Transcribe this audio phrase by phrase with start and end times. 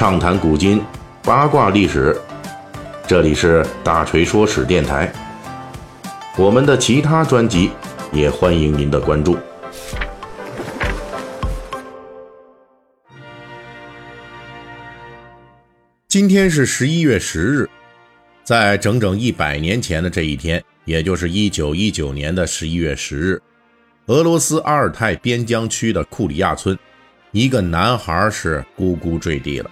[0.00, 0.82] 畅谈古今，
[1.22, 2.18] 八卦历史。
[3.06, 5.12] 这里是大锤说史电台。
[6.38, 7.70] 我们的其他专辑
[8.10, 9.36] 也欢迎您的关注。
[16.08, 17.68] 今天是十一月十日，
[18.42, 23.42] 在整整一百年前的这一天，也就是一九一九年的十一月十日，
[24.06, 26.74] 俄罗斯阿尔泰边疆区的库里亚村。
[27.32, 29.70] 一个男孩是咕咕坠地了，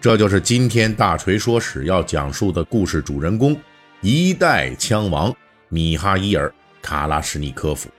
[0.00, 3.54] 这就是今天大锤说史要讲述的故事主人公——
[4.00, 5.34] 一代枪王
[5.68, 6.48] 米哈伊尔·
[6.80, 7.90] 卡拉什尼科夫。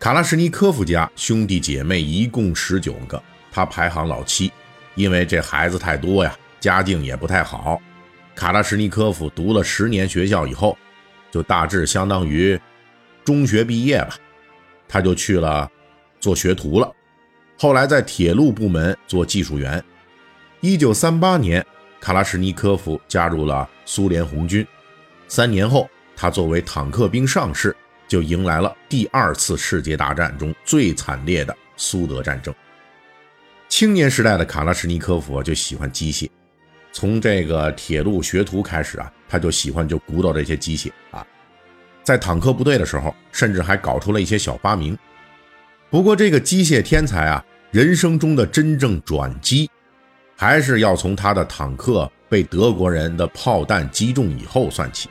[0.00, 3.22] 卡拉什尼科夫家兄弟姐妹一共十九个，
[3.52, 4.50] 他排行老七，
[4.96, 7.80] 因为这孩子太多呀，家境也不太好。
[8.34, 10.76] 卡拉什尼科夫读了十年学校以后，
[11.30, 12.60] 就大致相当于
[13.24, 14.16] 中学毕业吧，
[14.88, 15.70] 他就去了
[16.18, 16.92] 做学徒了。
[17.56, 19.80] 后来在铁路部门做技术员。
[20.60, 21.64] 一九三八年，
[22.00, 24.66] 卡拉什尼科夫加入了苏联红军。
[25.28, 27.74] 三年后，他作为坦克兵上士，
[28.08, 32.52] 就迎来了第二次世界大战中最惨烈的苏德战争。
[33.68, 36.28] 青年时代的卡拉什尼科夫就喜欢机械，
[36.90, 41.24] 从这个铁路学徒开始啊，他就喜欢就鼓捣这些机械啊。
[42.02, 44.98] 在坦克部队的时候，甚至还搞出了一些小发明。
[45.88, 49.70] 不过，这个机械天才啊，人生中的真正转机，
[50.40, 55.08] 还是要从他的坦克被德国人的炮弹击中以后算起。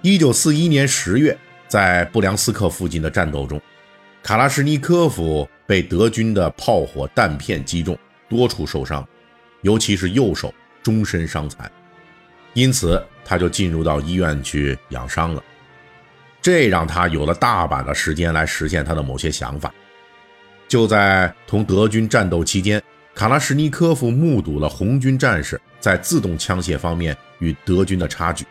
[0.00, 1.36] 一九四一年十月，
[1.68, 3.60] 在布良斯克附近的战斗中，
[4.22, 9.06] 卡拉什尼科夫被德军的炮火弹片击中，多处受伤，
[9.60, 11.70] 尤其是右手终身伤残，
[12.54, 15.44] 因此他就进入到医院去养伤了。
[16.40, 19.70] 这让他有了大把的时间来实现他的某些想法。
[20.66, 22.82] 就在同德军战斗期间，
[23.18, 28.46] 卡拉什尼科夫目睹了红军战士在自动枪械方面与德军的差距。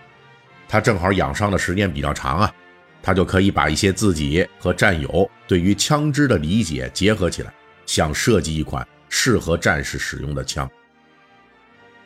[0.68, 2.54] 他正好养伤的时间比较长啊，
[3.02, 7.54] 他就可以把一些自己和战友对于枪支的理解结合起来，
[7.86, 10.70] 想设计一款适合战士使用的枪。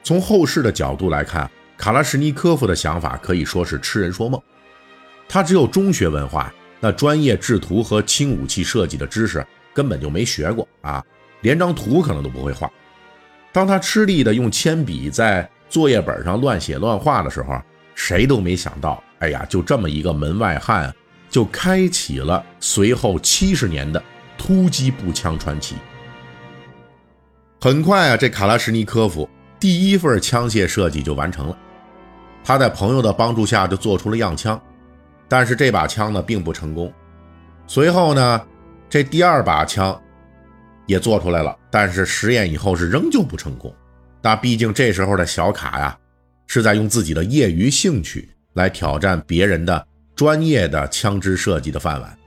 [0.04, 4.40] 从后世的角度来看，卡拉什尼科夫的想法可以说是痴人说梦。
[5.28, 9.44] 他只有中学文化，那专业制图和轻武器设计的知识。
[9.74, 11.02] 根本就没学过啊，
[11.42, 12.72] 连张图可能都不会画。
[13.52, 17.62] 当他吃力的用铅笔在作业本上乱写乱画的时候，
[17.96, 20.94] 谁都没想到，哎呀，就这么一个门外汉，
[21.30, 24.02] 就开启了随后七十年的
[24.38, 25.76] 突击步枪传奇。
[27.60, 29.30] 很快啊，这卡拉什尼科夫
[29.60, 31.58] 第一份枪械设计就完成了。
[32.44, 34.60] 他在朋友的帮助下就做出了样枪，
[35.28, 36.92] 但是这把枪呢并不成功。
[37.68, 38.42] 随后呢？
[38.90, 39.98] 这第二把枪
[40.92, 43.74] 也做出来了，但是实验以后是仍旧不成功。
[44.22, 45.98] 那毕竟这时候的小卡呀，
[46.48, 52.18] 是在用自己的业余兴趣来挑战别人的专业的枪支设计的饭碗。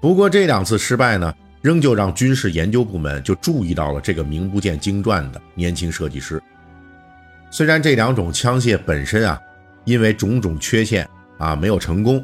[0.00, 6.40] 不过这两次失败呢，仍旧让军事研究部门就注意到了这个名不见经传的年轻设计师。
[7.50, 9.40] 虽然这两种枪械本身啊，
[9.86, 11.08] 因为种种缺陷
[11.38, 12.22] 啊没有成功。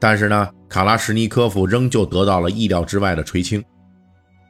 [0.00, 3.64] 但是呢，卡拉什尼科夫仍旧得到了意料之外的垂青。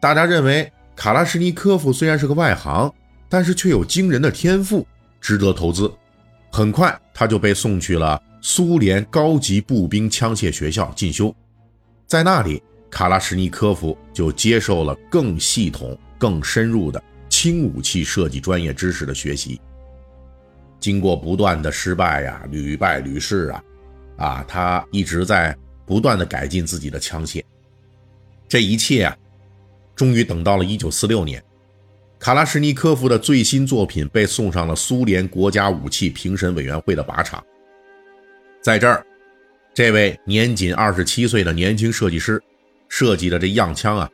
[0.04, 2.92] 大家认为，卡拉什尼科夫虽然是个外行，
[3.26, 4.86] 但是却有惊人的天赋，
[5.18, 5.90] 值得投资。
[6.52, 11.34] 很快，他就被送去了苏联高级步兵枪械学校进修。
[12.06, 19.58] 在那里，卡拉什尼科夫就接受了更系统、更深入的轻武器设计专业知识的学习。
[20.78, 23.64] 经过不断的失败呀，屡败屡试啊。
[24.18, 27.42] 啊，他一直在不断的改进自己的枪械，
[28.46, 29.16] 这一切啊，
[29.94, 31.42] 终于等到了1946年，
[32.18, 37.44] 卡拉什尼科夫的最新作品被送上了苏联国家武器评审委员会的靶场。
[38.60, 39.04] 在这儿，
[39.72, 42.42] 这位年仅27岁的年轻设计师
[42.88, 44.10] 设计的这样枪啊，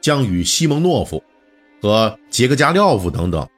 [0.00, 1.22] 将与西蒙诺夫
[1.80, 3.48] 和杰克加廖夫等等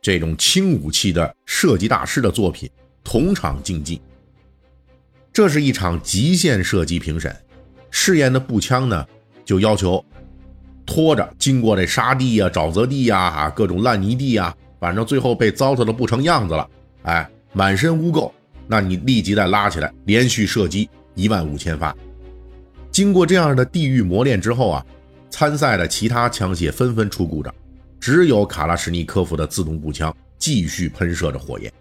[0.00, 2.68] 这种轻武器的设计大师的作品
[3.04, 4.00] 同场竞技。
[5.32, 7.34] 这是一场极限射击评审，
[7.90, 9.06] 试验的步枪呢，
[9.44, 10.04] 就要求
[10.84, 16.68] 拖着经过这沙地呀、沼泽地呀、啊各种烂泥地呀，反正最后被糟蹋的不成样子了，
[17.02, 18.30] 哎，满身污垢，
[18.66, 21.94] 那你立即再拉起来，连续射击一万五千发。
[22.90, 24.86] 经过这样的地狱磨练之后啊，
[25.30, 27.54] 参赛的其他枪械纷纷出故障，
[27.98, 31.72] 只有卡拉什尼科夫的自动步枪继续喷射着火焰。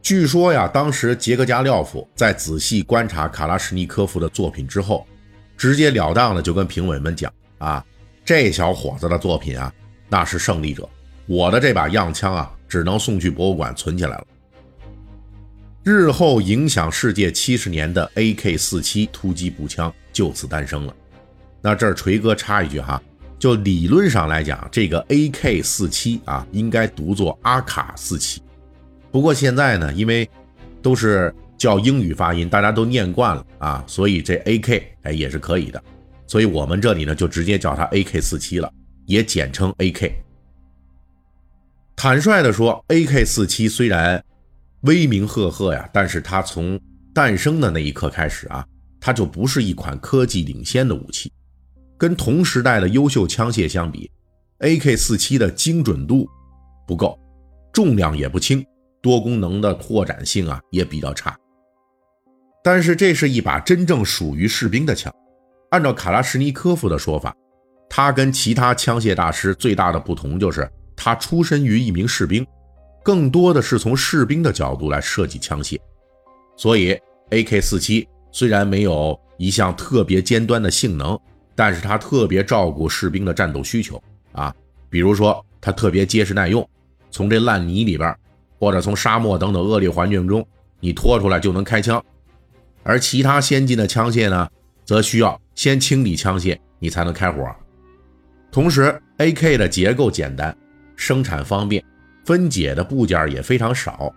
[0.00, 5.06] 据说呀，当时杰克加廖夫在仔细观察卡拉什尼科夫的作品之后，
[5.56, 7.84] 直截了当的就跟评委们讲啊，
[8.24, 9.72] 这小伙子的作品啊，
[10.08, 10.88] 那是胜利者。
[11.26, 14.26] 我的这把样枪啊，只能送去博物馆存起来了。
[15.84, 20.94] 日后影响世界七十年的 AK-47 突击步枪就此诞生了。
[21.60, 23.02] 那这儿锤哥插一句哈，
[23.38, 28.42] 就理论上来讲，这个 AK-47 啊，应该读作阿卡四七。
[29.10, 30.28] 不过现在呢，因为
[30.82, 35.82] 都是叫英语发音，大家都念惯了啊，所以这 AK 哎也是可以的。
[36.28, 38.72] 所以我们这里呢，就直接叫它 AK-47 了，
[39.06, 40.12] 也简称 AK。
[41.96, 44.22] 坦率地说，AK-47 虽然
[44.82, 46.78] 威名赫赫呀，但是它从
[47.12, 48.64] 诞生的那一刻开始啊，
[49.00, 51.32] 它就不是一款科技领先的武器。
[51.96, 54.08] 跟同时代的优秀枪械相比
[54.60, 56.28] ，AK-47 的精准度
[56.86, 57.18] 不够，
[57.72, 58.64] 重量也不轻，
[59.02, 61.36] 多功能的扩展性啊也比较差。
[62.62, 65.12] 但是这是一把真正属于士兵的枪。
[65.70, 67.34] 按照卡拉什尼科夫的说法，
[67.90, 72.46] 他跟其他枪械大师最大的不同就是他出身于一名士兵，
[73.02, 75.78] 更多的是从士兵的角度来设计枪械。
[76.56, 76.98] 所以
[77.30, 81.18] ，AK-47 虽然没有一项特别尖端的性能，
[81.54, 84.54] 但是它特别照顾士兵的战斗需求啊。
[84.88, 86.66] 比如说，它特别结实耐用，
[87.10, 88.16] 从这烂泥里边，
[88.58, 90.46] 或者从沙漠等等恶劣环境中，
[90.80, 92.02] 你拖出来就能开枪。
[92.82, 94.48] 而其他先进的枪械呢？
[94.84, 97.44] 则需要先清理枪械，你才能开火。
[98.52, 100.56] 同时，AK 的结构简单，
[100.94, 101.84] 生产方便，
[102.24, 104.14] 分解的部件也非常少。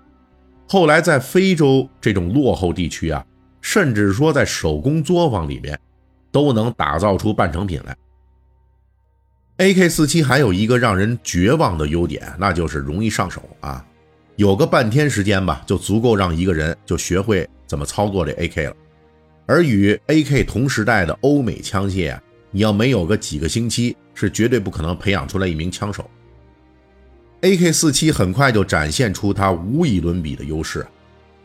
[0.70, 3.26] 后来在非洲这种落后地区啊，
[3.60, 5.80] 甚至说在手工作坊里面，
[6.32, 7.98] 都能打造出半成品来。
[9.58, 13.84] AK47 还有一个让人绝望的优点，那就是容易上手啊，
[14.36, 18.76] 有个半天时间吧，就足够让一个人就学会怎么操作这 AK 了。
[19.46, 22.22] 而与 AK 同时代的欧美枪械啊，
[22.52, 26.10] 你要没有个几个星期，是绝对不可能培养出来一名枪手。
[27.42, 30.86] AK47 很快就展现出它无以伦比的优势，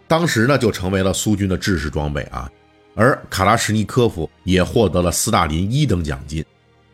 [0.07, 2.51] 当时呢就成为了苏军的制式装备啊。
[2.95, 6.45] 而卡拉什尼科夫也获得了斯大林一等奖金，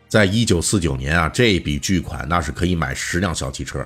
[0.07, 3.85] 在一九四九年啊，这笔巨款那是可以买十辆小汽车。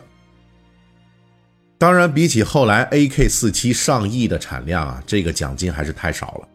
[1.79, 6.47] 当然，比起后来 AK47 上亿的产量啊，这个奖金还是太少了。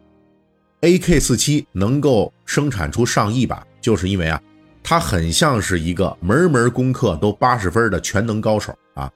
[0.82, 4.40] AK47 能够生产出上亿把，就是因为啊，
[4.82, 9.10] 它很像是一个门门功课都八十分的全能高手啊。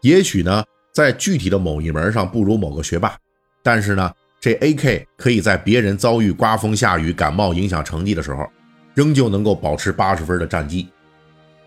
[0.00, 3.16] 也许呢，在具体的某一门上不如某个学霸，
[3.62, 8.44] 但是呢，这 AK 可以在别人遭遇刮风下雨、感冒影响成绩的时候，
[8.92, 10.88] 仍旧能够保持八十分的战绩。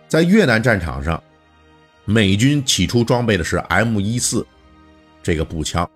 [0.09, 1.23] 在越南战场上，
[2.03, 4.43] 美军起初装备的是 M14
[5.23, 5.89] 这个步枪，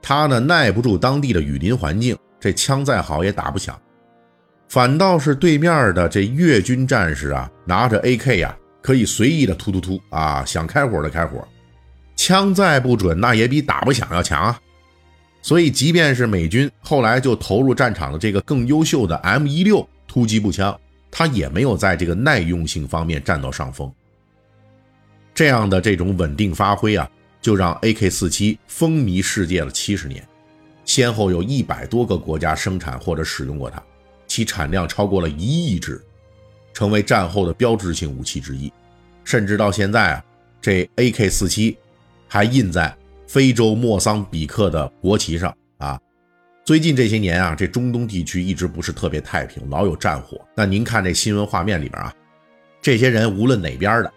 [0.00, 2.16] 它呢耐不住当地的雨林环境。
[2.44, 3.74] 这枪再好也打不响，
[4.68, 11.42] 反倒是对面的这越军战士啊，拿着 AK 呀，可以随意的突突突啊，想开火的开火，
[12.16, 14.60] 枪再不准，那也比打不响要强啊。
[15.40, 20.78] 所以，即便是美军后来就投入战场的这个更优秀的 M16 突击步枪，
[21.10, 23.90] 它也没有在这个耐用性方面占到上风。
[25.32, 30.22] 这样的这种稳定发挥啊，就让 AK47 风靡世界了七十年。
[30.84, 33.82] 先后有一百多个国家生产或者使用过它，
[34.26, 36.00] 其产量超过了一亿支，
[36.72, 38.72] 成为战后的标志性武器之一。
[39.24, 40.24] 甚至到现在啊，
[40.60, 41.76] 这 AK-47
[42.28, 42.94] 还印在
[43.26, 45.98] 非洲莫桑比克的国旗上啊。
[46.64, 50.40] 最近这些年啊，这中东地区一直不是特别太平，老有战火。
[50.54, 52.14] 那您看这新闻画面里边啊，
[52.82, 54.12] 这些人无论哪边的，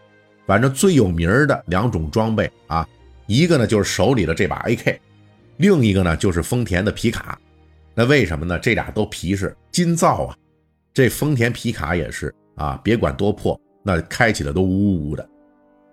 [0.46, 2.88] 反正最有名的两种装备啊，
[3.26, 4.98] 一个呢就是手里的这把 AK。
[5.58, 7.40] 另一个呢，就是丰田的皮卡，
[7.96, 8.60] 那为什么呢？
[8.60, 10.36] 这俩都皮实金造啊，
[10.94, 15.28] 这丰田皮卡也是啊，别管多破，那开起来都呜呜的。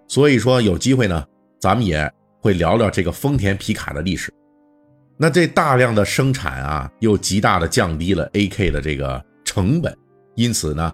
[0.07, 1.25] 所以说有机会呢，
[1.59, 4.31] 咱们也会聊聊这个丰田皮卡的历史。
[5.17, 9.97] 那这大量的生产啊，又极大的降低了 AK 的这个成本，
[10.35, 10.93] 因此呢，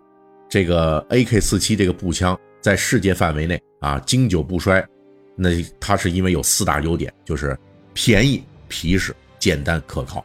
[0.49, 4.87] 这个 AK47 这个步枪在世界范围内啊经久不衰。
[5.35, 5.51] 那
[5.81, 7.59] 它是因为有四大优点，就是
[7.95, 8.41] 便宜。
[8.71, 10.25] 皮实、简单、可靠，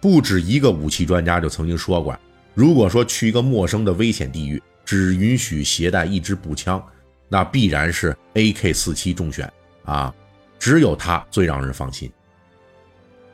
[0.00, 2.16] 不止一个武器专家就曾经说过：
[2.54, 6.80] 如果说去一个陌生的危险地域，只允许携带一支步枪，
[7.28, 9.50] 那必然是 AK-47 中选
[9.84, 10.14] 啊！
[10.58, 12.10] 只有它最让人放心。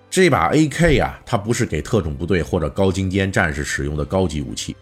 [0.08, 4.74] 这把 AK 呀，它不是给特种部队或者高精尖战士使用的高级武器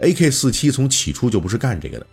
[0.00, 2.06] ，AK-47 从起初就不是干这个的。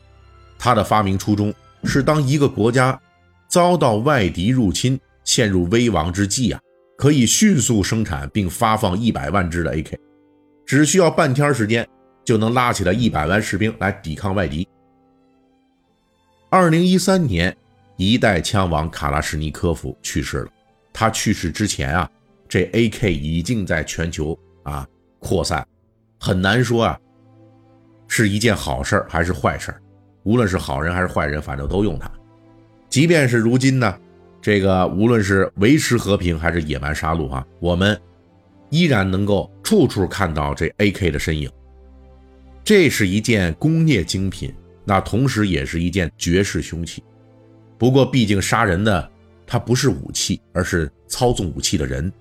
[0.59, 2.99] 它的发明初衷是当一个国家
[3.47, 6.61] 遭到外敌入侵、陷入危亡之际啊。
[7.01, 9.97] 可以迅速生产并发放一百万支的 AK，
[10.67, 11.87] 只需要半天时间
[12.23, 14.67] 就能拉起来一百万士兵来抵抗外敌。
[16.51, 17.57] 二零一三年，
[17.97, 20.51] 一代枪王卡拉什尼科夫去世了。
[20.93, 22.07] 他去世之前啊，
[22.47, 25.65] 这 AK 已经在全球啊扩散，
[26.19, 26.99] 很难说啊
[28.07, 29.73] 是一件好事还是坏事
[30.21, 32.07] 无论是好人还是坏人，反正都用它。
[32.89, 33.99] 即便是如今呢，
[34.41, 37.99] 这个无论是维持和平还是野蛮杀戮啊，我们
[38.69, 41.49] 依然能够处处看到这 AK 的身影。
[42.63, 44.53] 这是一件工业精品。
[44.83, 47.03] 那同时也是一件绝世凶器，
[47.77, 49.11] 不过毕竟杀人的
[49.45, 52.11] 它不是武器，而是操纵武器的人。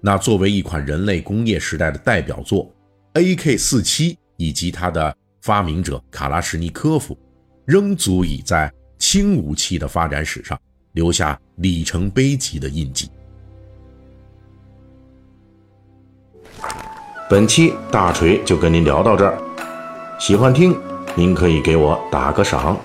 [0.00, 2.68] 那作为一款人类工业时代的代表作
[3.14, 7.16] ，AK-47 以及它的发明者卡拉什尼科夫，
[7.64, 10.60] 仍足以在轻武器的发展史上
[10.92, 13.10] 留下里程碑级的印记。
[17.28, 19.38] 本期大锤就跟您聊到这儿，
[20.18, 20.78] 喜欢听。
[21.14, 22.78] 您可以给我打个赏。